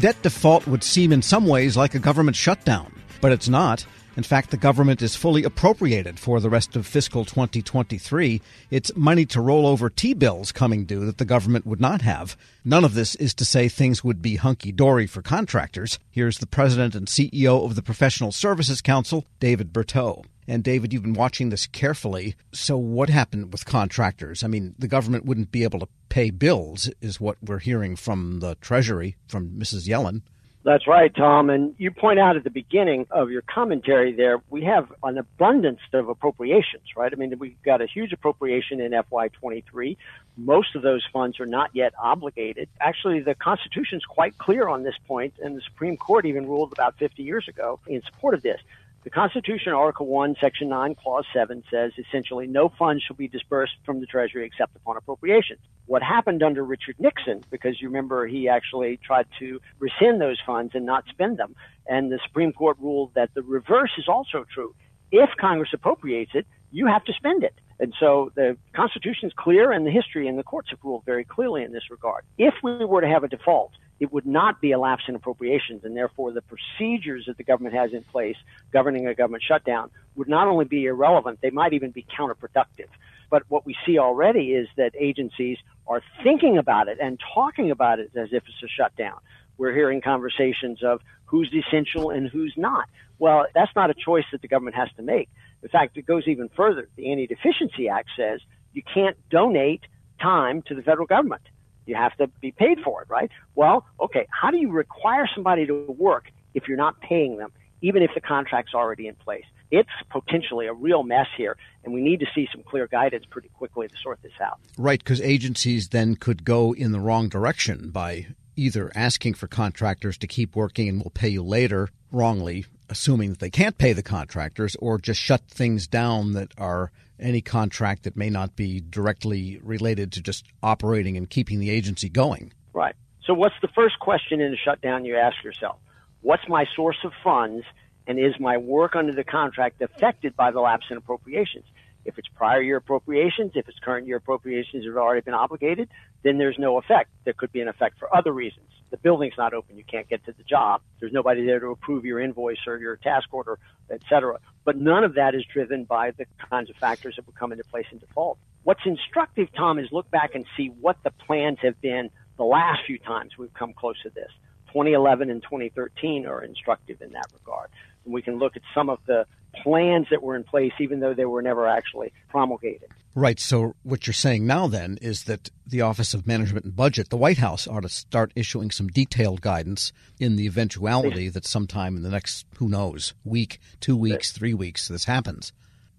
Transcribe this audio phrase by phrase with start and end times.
[0.00, 3.86] Debt default would seem in some ways like a government shutdown, but it's not.
[4.14, 8.42] In fact, the government is fully appropriated for the rest of fiscal 2023.
[8.70, 12.36] It's money to roll over T bills coming due that the government would not have.
[12.62, 15.98] None of this is to say things would be hunky dory for contractors.
[16.10, 20.24] Here's the president and CEO of the Professional Services Council, David Berteau.
[20.48, 22.36] And David, you've been watching this carefully.
[22.52, 24.44] So, what happened with contractors?
[24.44, 28.40] I mean, the government wouldn't be able to pay bills, is what we're hearing from
[28.40, 29.88] the Treasury, from Mrs.
[29.88, 30.22] Yellen.
[30.66, 31.48] That's right, Tom.
[31.48, 35.78] And you point out at the beginning of your commentary there, we have an abundance
[35.92, 37.12] of appropriations, right?
[37.12, 39.96] I mean, we've got a huge appropriation in FY23.
[40.36, 42.68] Most of those funds are not yet obligated.
[42.80, 46.72] Actually, the Constitution is quite clear on this point, and the Supreme Court even ruled
[46.72, 48.60] about 50 years ago in support of this.
[49.06, 53.74] The Constitution, Article 1, Section 9, Clause 7 says essentially no funds shall be disbursed
[53.84, 55.60] from the Treasury except upon appropriations.
[55.86, 60.72] What happened under Richard Nixon, because you remember he actually tried to rescind those funds
[60.74, 61.54] and not spend them,
[61.86, 64.74] and the Supreme Court ruled that the reverse is also true.
[65.12, 67.54] If Congress appropriates it, you have to spend it.
[67.78, 71.24] And so the Constitution is clear, and the history and the courts have ruled very
[71.24, 72.24] clearly in this regard.
[72.38, 75.84] If we were to have a default, it would not be a lapse in appropriations,
[75.84, 78.36] and therefore the procedures that the government has in place
[78.72, 82.88] governing a government shutdown would not only be irrelevant, they might even be counterproductive.
[83.30, 87.98] But what we see already is that agencies are thinking about it and talking about
[87.98, 89.18] it as if it's a shutdown.
[89.58, 92.88] We're hearing conversations of who's essential and who's not.
[93.18, 95.30] Well, that's not a choice that the government has to make.
[95.62, 96.88] In fact, it goes even further.
[96.96, 98.40] The Anti Deficiency Act says
[98.72, 99.82] you can't donate
[100.20, 101.42] time to the federal government.
[101.86, 103.30] You have to be paid for it, right?
[103.54, 108.02] Well, okay, how do you require somebody to work if you're not paying them, even
[108.02, 109.44] if the contract's already in place?
[109.70, 113.48] It's potentially a real mess here, and we need to see some clear guidance pretty
[113.48, 114.58] quickly to sort this out.
[114.76, 120.16] Right, because agencies then could go in the wrong direction by either asking for contractors
[120.18, 124.02] to keep working and we'll pay you later, wrongly assuming that they can't pay the
[124.02, 129.58] contractors, or just shut things down that are any contract that may not be directly
[129.62, 132.52] related to just operating and keeping the agency going.
[132.72, 132.94] Right.
[133.24, 135.78] So, what's the first question in a shutdown you ask yourself?
[136.20, 137.64] What's my source of funds,
[138.06, 141.64] and is my work under the contract affected by the lapse in appropriations?
[142.04, 145.88] If it's prior year appropriations, if it's current year appropriations that have already been obligated,
[146.22, 147.10] then there's no effect.
[147.24, 148.68] There could be an effect for other reasons.
[148.90, 150.82] The building's not open, you can't get to the job.
[151.00, 153.58] There's nobody there to approve your invoice or your task order,
[153.90, 154.38] et cetera.
[154.66, 157.62] But none of that is driven by the kinds of factors that would come into
[157.64, 158.36] place in default.
[158.64, 162.80] What's instructive, Tom, is look back and see what the plans have been the last
[162.84, 164.28] few times we've come close to this.
[164.72, 167.70] 2011 and 2013 are instructive in that regard.
[168.04, 169.24] And we can look at some of the
[169.62, 172.88] plans that were in place, even though they were never actually promulgated.
[173.14, 173.40] Right.
[173.40, 177.16] So, what you're saying now then is that the Office of Management and Budget, the
[177.16, 179.90] White House, ought to start issuing some detailed guidance
[180.20, 184.88] in the eventuality that sometime in the next, who knows, week, two weeks, three weeks,
[184.88, 185.52] this happens.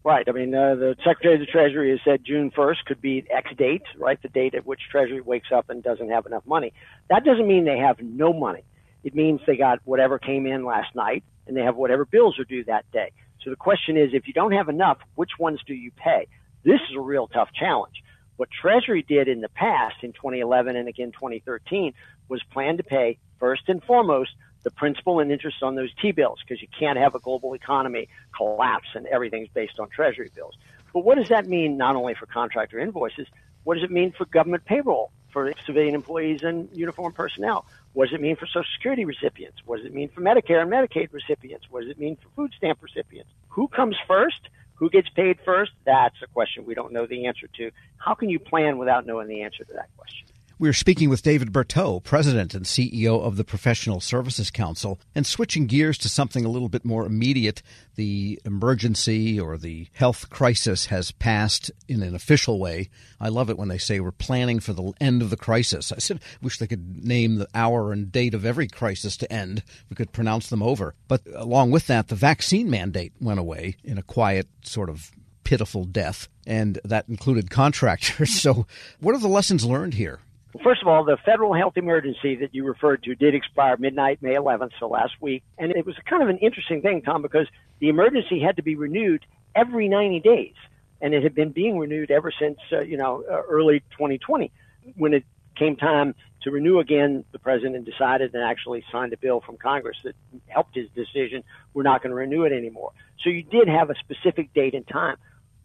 [0.03, 0.29] Right.
[0.29, 3.49] I mean, uh, the Secretary of the Treasury has said June 1st could be X
[3.57, 4.21] date, right?
[4.21, 6.71] The date at which Treasury wakes up and doesn't have enough money.
[7.09, 8.63] That doesn't mean they have no money.
[9.03, 12.45] It means they got whatever came in last night and they have whatever bills are
[12.45, 13.11] due that day.
[13.47, 16.27] So the question is, if you don't have enough, which ones do you pay?
[16.65, 18.03] This is a real tough challenge.
[18.35, 21.93] What Treasury did in the past, in 2011 and again 2013,
[22.27, 24.31] was plan to pay first and foremost
[24.63, 28.09] the principal and interest on those T bills because you can't have a global economy
[28.35, 30.57] collapse and everything's based on Treasury bills.
[30.93, 33.27] But what does that mean not only for contractor invoices?
[33.63, 37.65] What does it mean for government payroll for civilian employees and uniformed personnel?
[37.97, 39.57] What does it mean for Social Security recipients?
[39.65, 41.65] What does it mean for Medicare and Medicaid recipients?
[41.71, 43.31] What does it mean for food stamp recipients?
[43.47, 44.39] Who comes first?
[44.75, 45.71] Who gets paid first?
[45.83, 47.71] That's a question we don't know the answer to.
[47.97, 50.27] How can you plan without knowing the answer to that question?
[50.59, 55.67] We're speaking with David Berteau, President and CEO of the Professional Services Council, and switching
[55.67, 57.61] gears to something a little bit more immediate.
[57.93, 62.89] The emergency or the health crisis has passed in an official way.
[63.21, 65.91] I love it when they say we're planning for the end of the crisis.
[65.91, 69.61] I said, wish they could name the hour and date of every crisis to end.
[69.91, 70.95] We could pronounce them over.
[71.07, 75.11] But along with that, the vaccine mandate went away in a quiet sort of
[75.43, 78.41] pitiful death, and that included contractors.
[78.41, 78.65] So,
[78.99, 80.19] what are the lessons learned here?
[80.63, 84.35] First of all, the federal health emergency that you referred to did expire midnight May
[84.35, 85.43] 11th, so last week.
[85.57, 87.47] And it was kind of an interesting thing, Tom, because
[87.79, 89.25] the emergency had to be renewed
[89.55, 90.53] every 90 days.
[91.01, 94.51] And it had been being renewed ever since, uh, you know, uh, early 2020.
[94.95, 95.23] When it
[95.55, 99.97] came time to renew again, the president decided and actually signed a bill from Congress
[100.03, 100.15] that
[100.47, 101.43] helped his decision.
[101.73, 102.93] We're not going to renew it anymore.
[103.23, 105.17] So you did have a specific date and time.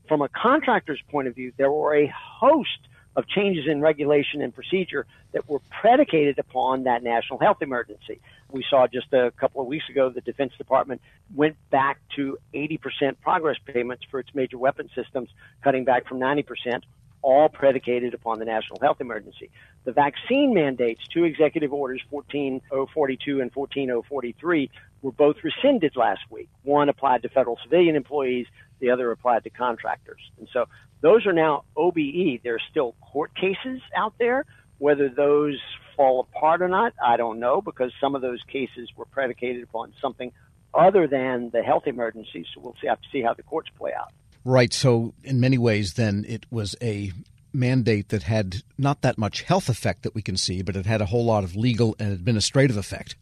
[0.09, 4.55] From a contractor's point of view, there were a host of changes in regulation and
[4.55, 8.21] procedure that were predicated upon that national health emergency.
[8.51, 11.01] We saw just a couple of weeks ago the Defense Department
[11.35, 15.29] went back to 80% progress payments for its major weapon systems,
[15.63, 16.83] cutting back from 90%,
[17.23, 19.51] all predicated upon the national health emergency.
[19.85, 24.71] The vaccine mandates, two executive orders, 14042 and 14043,
[25.03, 26.49] were both rescinded last week.
[26.65, 28.47] One applied to federal civilian employees,
[28.83, 30.21] the other applied to contractors.
[30.39, 30.67] And so
[31.01, 32.43] those are now OBE.
[32.43, 34.45] There are still court cases out there.
[34.79, 35.59] Whether those
[35.97, 39.95] fall apart or not, I don't know, because some of those cases were predicated upon
[40.03, 40.33] something
[40.75, 42.45] other than the health emergency.
[42.53, 44.13] So we'll see, have to see how the courts play out.
[44.45, 44.73] Right.
[44.73, 47.13] So, in many ways, then it was a
[47.53, 51.01] mandate that had not that much health effect that we can see, but it had
[51.01, 53.15] a whole lot of legal and administrative effect.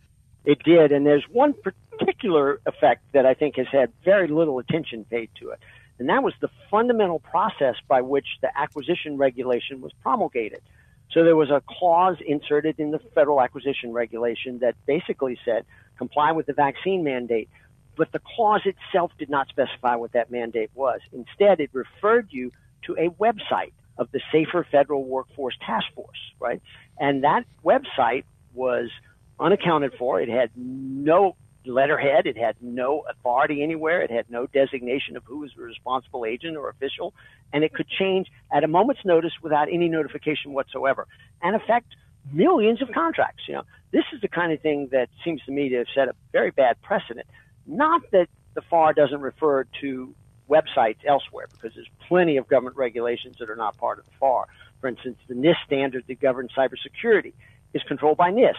[0.44, 0.92] It did.
[0.92, 5.50] And there's one particular effect that I think has had very little attention paid to
[5.50, 5.60] it.
[5.98, 10.62] And that was the fundamental process by which the acquisition regulation was promulgated.
[11.12, 15.66] So there was a clause inserted in the federal acquisition regulation that basically said
[15.98, 17.50] comply with the vaccine mandate
[18.00, 21.00] but the clause itself did not specify what that mandate was.
[21.12, 22.50] Instead, it referred you
[22.87, 26.62] to a website of the Safer Federal Workforce Task Force, right?
[26.98, 28.88] And that website was
[29.40, 30.20] unaccounted for.
[30.20, 32.26] It had no letterhead.
[32.26, 34.02] It had no authority anywhere.
[34.02, 37.14] It had no designation of who was the responsible agent or official.
[37.52, 41.06] And it could change at a moment's notice without any notification whatsoever
[41.42, 41.94] and affect
[42.32, 43.44] millions of contracts.
[43.48, 46.08] You know, this is the kind of thing that seems to me to have set
[46.08, 47.26] a very bad precedent.
[47.66, 50.14] Not that the FAR doesn't refer to
[50.48, 54.46] websites elsewhere, because there's plenty of government regulations that are not part of the FAR.
[54.81, 57.32] For instance, the NIST standard that governs cybersecurity
[57.72, 58.54] is controlled by NIST.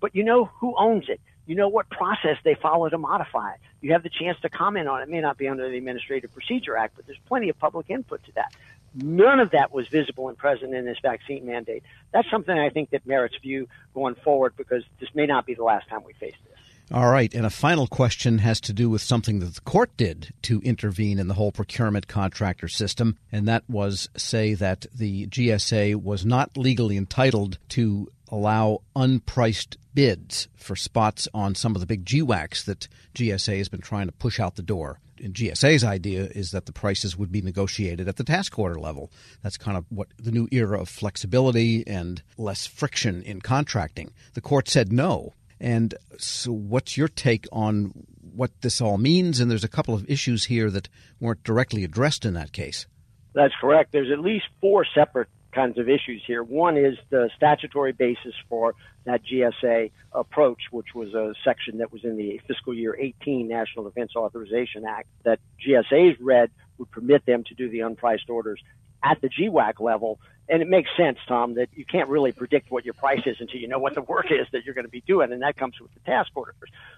[0.00, 1.20] But you know who owns it.
[1.46, 3.60] You know what process they follow to modify it.
[3.80, 5.04] You have the chance to comment on it.
[5.04, 8.22] It may not be under the Administrative Procedure Act, but there's plenty of public input
[8.24, 8.52] to that.
[8.94, 11.84] None of that was visible and present in this vaccine mandate.
[12.12, 15.64] That's something I think that merits view going forward because this may not be the
[15.64, 16.58] last time we face this.
[16.90, 17.32] All right.
[17.34, 21.18] And a final question has to do with something that the court did to intervene
[21.18, 23.18] in the whole procurement contractor system.
[23.30, 30.48] And that was say that the GSA was not legally entitled to allow unpriced bids
[30.56, 34.38] for spots on some of the big GWACs that GSA has been trying to push
[34.38, 35.00] out the door.
[35.22, 39.10] And GSA's idea is that the prices would be negotiated at the task order level.
[39.42, 44.12] That's kind of what the new era of flexibility and less friction in contracting.
[44.34, 45.34] The court said no.
[45.60, 47.92] And so, what's your take on
[48.32, 49.40] what this all means?
[49.40, 50.88] And there's a couple of issues here that
[51.18, 52.86] weren't directly addressed in that case.
[53.34, 53.90] That's correct.
[53.90, 56.42] There's at least four separate kinds of issues here.
[56.42, 58.74] One is the statutory basis for
[59.04, 63.84] that GSA approach, which was a section that was in the fiscal year 18 National
[63.84, 68.60] Defense Authorization Act that GSA's read would permit them to do the unpriced orders
[69.02, 70.20] at the GWAC level.
[70.48, 73.60] And it makes sense, Tom, that you can't really predict what your price is until
[73.60, 75.74] you know what the work is that you're going to be doing, and that comes
[75.80, 76.54] with the task orders.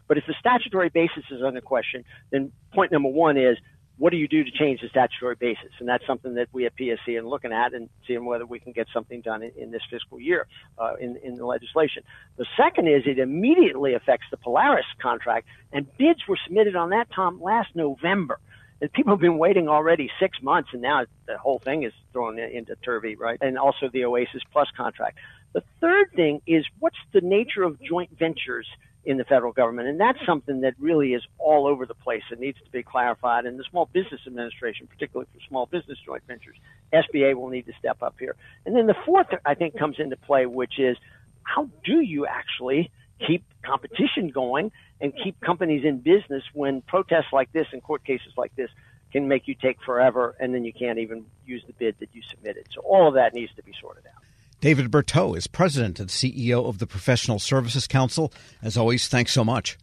[0.07, 3.59] But if the statutory basis is under question, then point number one is
[4.01, 5.73] what do you do to change the statutory basis?
[5.79, 8.73] And that's something that we at PSC are looking at and seeing whether we can
[8.73, 10.47] get something done in, in this fiscal year
[10.79, 12.03] uh, in, in the legislation.
[12.39, 17.09] The second is it immediately affects the Polaris contract, and bids were submitted on that,
[17.15, 18.39] Tom, last November.
[18.81, 22.39] And people have been waiting already six months, and now the whole thing is thrown
[22.39, 23.37] into turvy, right?
[23.43, 25.19] And also the Oasis Plus contract.
[25.53, 28.67] The third thing is what's the nature of joint ventures
[29.05, 29.89] in the federal government?
[29.89, 32.23] And that's something that really is all over the place.
[32.31, 33.47] It needs to be clarified.
[33.47, 36.57] And the Small Business Administration, particularly for small business joint ventures,
[36.93, 38.37] SBA will need to step up here.
[38.67, 40.97] And then the fourth, I think, comes into play, which is
[41.43, 42.91] how do you actually
[43.27, 48.33] keep competition going and keep companies in business when protests like this and court cases
[48.37, 48.71] like this
[49.13, 52.23] can make you take forever and then you can't even use the bid that you
[52.31, 52.67] submitted.
[52.73, 54.23] So all of that needs to be sorted out.
[54.61, 58.31] David Berteau is president and CEO of the Professional Services Council.
[58.63, 59.79] As always, thanks so much.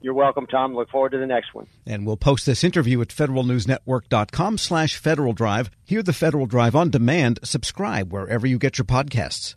[0.00, 0.74] You're welcome, Tom.
[0.74, 1.66] Look forward to the next one.
[1.86, 5.70] And we'll post this interview at federalnewsnetwork.com slash Federal Drive.
[5.84, 7.38] Hear the Federal Drive on demand.
[7.44, 9.54] Subscribe wherever you get your podcasts.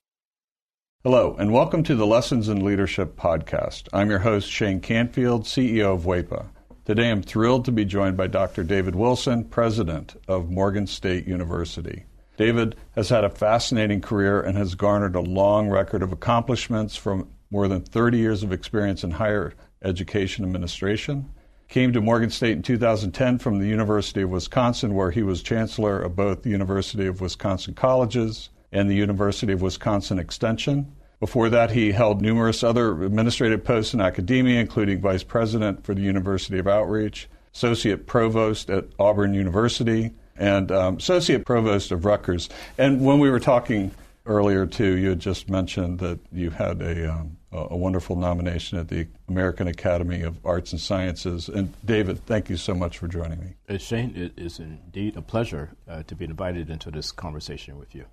[1.03, 3.87] Hello, and welcome to the Lessons in Leadership podcast.
[3.91, 6.47] I'm your host, Shane Canfield, CEO of WEPA.
[6.85, 8.63] Today I'm thrilled to be joined by Dr.
[8.63, 12.05] David Wilson, president of Morgan State University.
[12.39, 17.27] David has had a fascinating career and has garnered a long record of accomplishments from
[17.51, 19.53] more than 30 years of experience in higher
[19.83, 21.29] education administration.
[21.67, 25.99] Came to Morgan State in 2010 from the University of Wisconsin, where he was chancellor
[26.01, 30.95] of both the University of Wisconsin Colleges and the University of Wisconsin Extension.
[31.19, 36.03] Before that, he held numerous other administrative posts in academia, including vice president for the
[36.03, 42.49] University of Outreach, associate provost at Auburn University, and um, associate provost of Rutgers.
[42.77, 43.91] And when we were talking
[44.25, 48.89] earlier too, you had just mentioned that you had a um, a wonderful nomination at
[48.89, 51.49] the American Academy of Arts and Sciences.
[51.49, 53.55] And David, thank you so much for joining me.
[53.67, 57.95] Uh, Shane, it is indeed a pleasure uh, to be invited into this conversation with
[57.95, 58.05] you.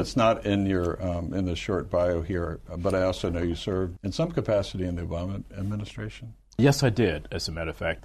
[0.00, 3.54] It's not in your um, in the short bio here, but I also know you
[3.54, 6.34] served in some capacity in the Obama administration.
[6.58, 7.28] Yes, I did.
[7.30, 8.04] As a matter of fact,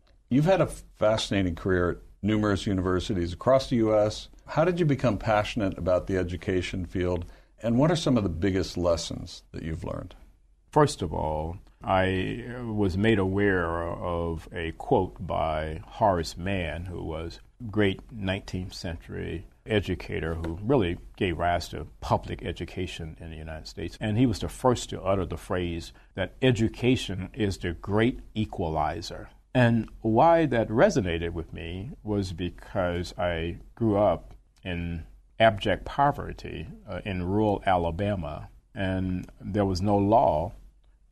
[0.31, 4.29] You've had a fascinating career at numerous universities across the U.S.
[4.47, 7.25] How did you become passionate about the education field,
[7.61, 10.15] and what are some of the biggest lessons that you've learned?
[10.71, 17.41] First of all, I was made aware of a quote by Horace Mann, who was
[17.59, 23.67] a great 19th century educator who really gave rise to public education in the United
[23.67, 23.97] States.
[23.99, 29.27] And he was the first to utter the phrase that education is the great equalizer.
[29.53, 35.05] And why that resonated with me was because I grew up in
[35.39, 40.53] abject poverty uh, in rural Alabama, and there was no law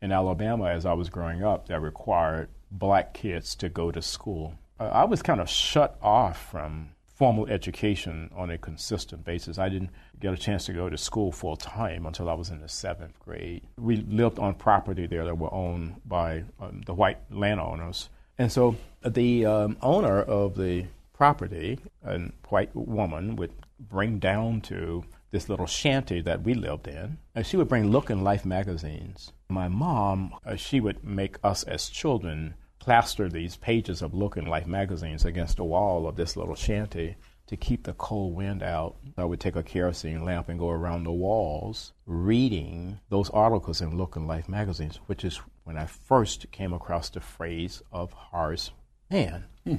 [0.02, 4.54] in Alabama as I was growing up that required black kids to go to school.
[4.80, 9.60] Uh, I was kind of shut off from formal education on a consistent basis.
[9.60, 9.90] I didn't
[10.22, 13.20] get a chance to go to school full time until I was in the seventh
[13.20, 13.64] grade.
[13.78, 18.76] We lived on property there that were owned by um, the white landowners and so
[19.06, 25.68] the um, owner of the property, a white woman, would bring down to this little
[25.68, 29.34] shanty that we lived in, and she would bring Look and Life magazines.
[29.50, 34.48] My mom, uh, she would make us as children plaster these pages of Look and
[34.48, 37.18] Life magazines against the wall of this little shanty
[37.48, 38.96] to keep the cold wind out.
[39.18, 43.98] I would take a kerosene lamp and go around the walls reading those articles in
[43.98, 48.72] Look and Life magazines, which is when I first came across the phrase of Horace
[49.12, 49.46] Mann.
[49.66, 49.76] Hmm.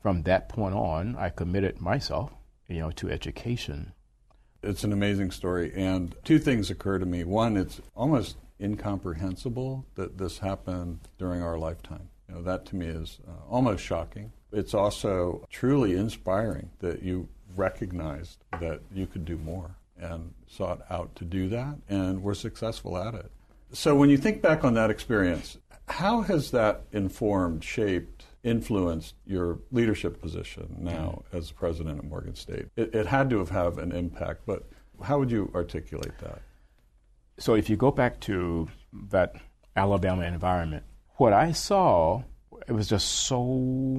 [0.00, 2.30] From that point on, I committed myself,
[2.68, 3.94] you know, to education.
[4.62, 7.24] It's an amazing story, and two things occur to me.
[7.24, 12.10] One, it's almost incomprehensible that this happened during our lifetime.
[12.28, 14.30] You know, that to me is uh, almost shocking.
[14.52, 21.16] It's also truly inspiring that you recognized that you could do more and sought out
[21.16, 23.32] to do that and were successful at it.
[23.74, 29.58] So when you think back on that experience, how has that informed, shaped, influenced your
[29.72, 31.36] leadership position now mm-hmm.
[31.36, 32.66] as president of Morgan State?
[32.76, 34.68] It, it had to have had an impact, but
[35.02, 36.40] how would you articulate that?
[37.38, 38.68] So if you go back to
[39.10, 39.34] that
[39.74, 40.84] Alabama environment,
[41.16, 42.22] what I saw
[42.68, 43.44] it was just so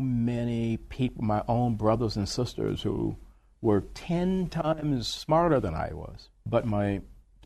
[0.01, 3.17] many people, my own brothers and sisters who
[3.61, 6.29] were 10 times smarter than I was.
[6.45, 7.01] But my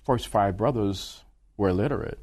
[0.05, 1.23] first five brothers
[1.59, 2.19] were illiterate.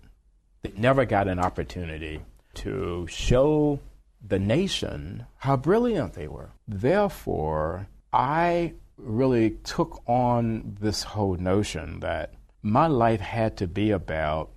[0.62, 2.22] They never got an opportunity
[2.54, 3.78] to show
[4.26, 6.50] the nation how brilliant they were.
[6.66, 14.50] Therefore, I really took on this whole notion that my life had to be about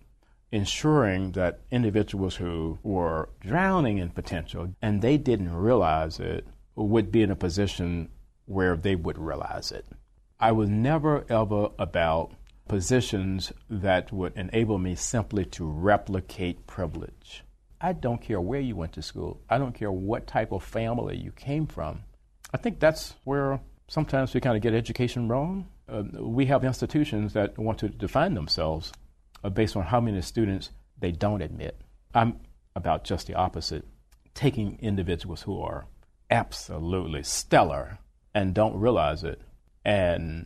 [0.52, 7.22] ensuring that individuals who were drowning in potential and they didn't realize it would be
[7.22, 8.10] in a position
[8.46, 9.86] where they would realize it.
[10.40, 12.32] I was never ever about
[12.70, 17.44] positions that would enable me simply to replicate privilege.
[17.82, 19.42] I don't care where you went to school.
[19.50, 22.04] I don't care what type of family you came from.
[22.54, 25.68] I think that's where sometimes we kind of get education wrong.
[25.90, 28.94] Uh, we have institutions that want to define themselves
[29.44, 31.82] uh, based on how many students they don't admit.
[32.14, 32.40] I'm
[32.76, 33.86] about just the opposite,
[34.36, 35.88] taking individuals who are
[36.30, 37.98] absolutely stellar
[38.34, 39.42] and don't realize it
[39.84, 40.46] and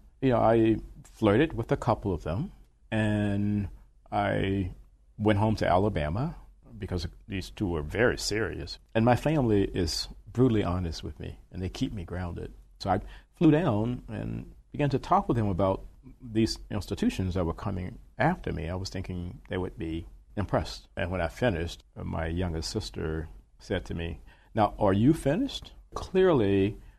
[0.21, 0.77] you know, I
[1.13, 2.51] flirted with a couple of them,
[2.91, 3.67] and
[4.11, 4.71] I
[5.17, 6.35] went home to Alabama
[6.77, 8.79] because these two were very serious.
[8.95, 12.53] And my family is brutally honest with me, and they keep me grounded.
[12.79, 13.01] So I
[13.35, 15.83] flew down and began to talk with him about
[16.21, 20.05] these institutions that were coming after me, I was thinking they would be
[20.37, 20.87] impressed.
[20.95, 23.27] And when I finished, my youngest sister
[23.59, 24.19] said to me,
[24.53, 25.71] Now, are you finished?
[25.93, 26.77] Clearly,